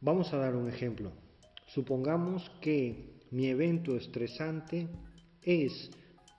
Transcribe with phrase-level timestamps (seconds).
[0.00, 1.10] Vamos a dar un ejemplo.
[1.66, 4.88] Supongamos que mi evento estresante
[5.42, 5.90] es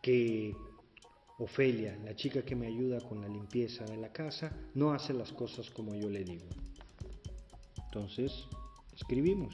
[0.02, 0.56] que
[1.40, 5.34] Ofelia, la chica que me ayuda con la limpieza de la casa, no hace las
[5.34, 6.46] cosas como yo le digo.
[7.86, 8.32] Entonces,
[8.96, 9.54] escribimos.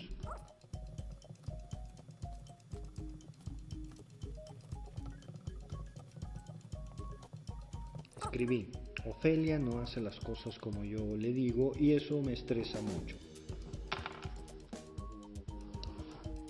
[8.22, 8.72] Escribí,
[9.06, 13.25] Ofelia no hace las cosas como yo le digo y eso me estresa mucho.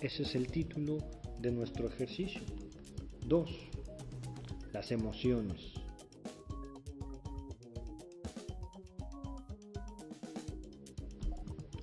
[0.00, 0.98] Ese es el título
[1.40, 2.42] de nuestro ejercicio.
[3.26, 3.50] 2.
[4.72, 5.72] Las emociones.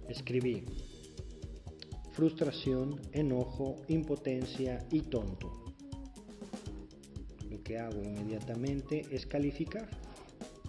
[0.08, 0.64] Escribí
[2.12, 5.52] frustración, enojo, impotencia y tonto.
[7.50, 9.90] Lo que hago inmediatamente es calificar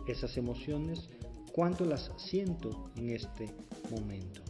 [0.08, 1.10] esas emociones,
[1.52, 3.50] cuánto las siento en este
[3.90, 4.43] momento.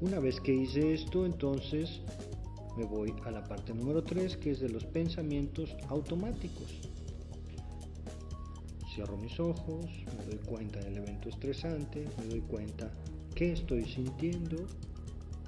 [0.00, 2.00] Una vez que hice esto, entonces
[2.76, 6.80] me voy a la parte número 3, que es de los pensamientos automáticos.
[8.94, 12.92] Cierro mis ojos, me doy cuenta del evento estresante, me doy cuenta
[13.34, 14.66] qué estoy sintiendo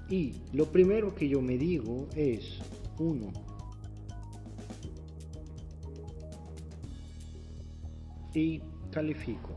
[0.09, 2.59] y lo primero que yo me digo es,
[2.99, 3.33] uno,
[8.35, 9.55] y califico.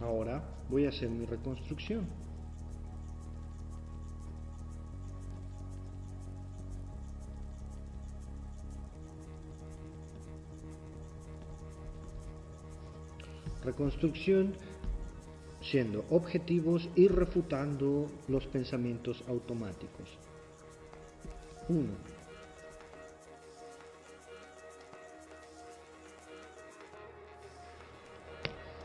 [0.00, 2.06] Ahora voy a hacer mi reconstrucción.
[13.62, 14.54] Reconstrucción
[15.60, 20.08] siendo objetivos y refutando los pensamientos automáticos.
[21.68, 22.19] 1.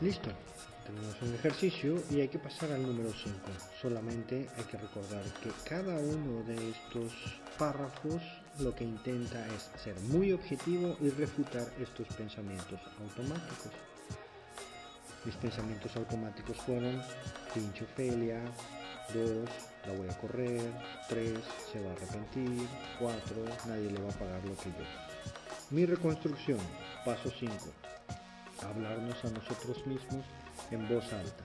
[0.00, 0.28] Listo.
[0.86, 3.34] Tenemos un ejercicio y hay que pasar al número 5.
[3.80, 7.12] Solamente hay que recordar que cada uno de estos
[7.58, 8.20] párrafos
[8.58, 13.72] lo que intenta es ser muy objetivo y refutar estos pensamientos automáticos.
[15.24, 17.02] Mis pensamientos automáticos fueron
[17.54, 18.40] pinche Ofelia,
[19.14, 19.48] 2,
[19.86, 20.72] la voy a correr,
[21.08, 21.32] 3,
[21.72, 22.68] se va a arrepentir,
[23.00, 23.36] 4,
[23.66, 24.84] nadie le va a pagar lo que yo.
[25.70, 26.60] Mi reconstrucción,
[27.04, 27.54] paso 5,
[28.68, 30.24] hablarnos a nosotros mismos
[30.70, 31.44] en voz alta.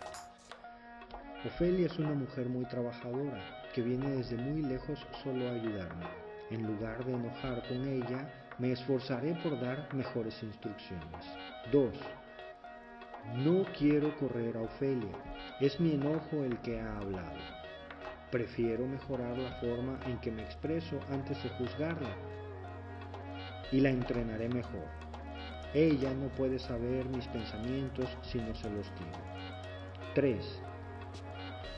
[1.46, 6.06] Ofelia es una mujer muy trabajadora que viene desde muy lejos solo a ayudarme.
[6.52, 11.26] En lugar de enojar con ella, me esforzaré por dar mejores instrucciones.
[11.72, 11.94] 2.
[13.38, 15.14] No quiero correr a Ofelia.
[15.60, 17.40] Es mi enojo el que ha hablado.
[18.30, 22.16] Prefiero mejorar la forma en que me expreso antes de juzgarla.
[23.72, 24.86] Y la entrenaré mejor.
[25.74, 29.22] Ella no puede saber mis pensamientos si no se los digo.
[30.16, 30.38] 3.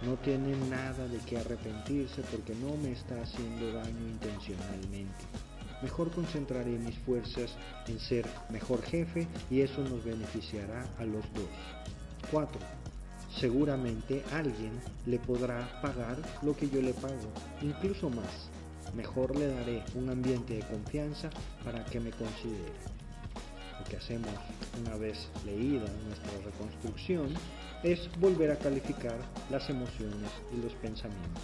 [0.02, 5.24] No tiene nada de qué arrepentirse porque no me está haciendo daño intencionalmente.
[5.84, 7.56] Mejor concentraré mis fuerzas
[7.88, 11.50] en ser mejor jefe y eso nos beneficiará a los dos.
[12.32, 12.60] 4.
[13.40, 14.72] Seguramente alguien
[15.06, 17.32] le podrá pagar lo que yo le pago,
[17.62, 18.50] incluso más.
[18.96, 21.30] Mejor le daré un ambiente de confianza
[21.64, 23.03] para que me considere
[23.90, 24.32] que hacemos
[24.82, 27.34] una vez leída nuestra reconstrucción
[27.84, 29.18] es volver a calificar
[29.50, 31.44] las emociones y los pensamientos.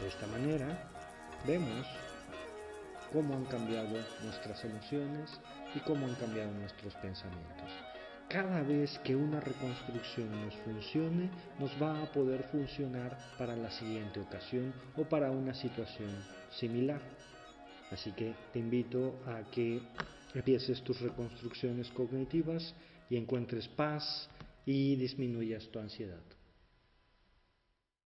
[0.00, 0.91] De esta manera,
[1.46, 1.86] vemos
[3.12, 5.30] cómo han cambiado nuestras emociones
[5.74, 7.70] y cómo han cambiado nuestros pensamientos.
[8.28, 11.28] Cada vez que una reconstrucción nos funcione,
[11.58, 16.10] nos va a poder funcionar para la siguiente ocasión o para una situación
[16.50, 17.00] similar.
[17.90, 19.82] Así que te invito a que
[20.34, 22.74] empieces tus reconstrucciones cognitivas
[23.10, 24.30] y encuentres paz
[24.64, 26.22] y disminuyas tu ansiedad.